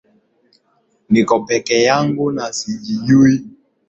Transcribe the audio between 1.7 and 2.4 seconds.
yangu